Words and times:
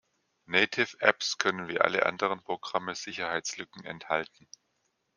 Native 0.47 0.97
Apps 1.01 1.37
können 1.37 1.67
wie 1.67 1.79
alle 1.79 2.07
anderen 2.07 2.41
Programme 2.41 2.95
Sicherheitslücken 2.95 3.85
enthalten. 3.85 4.47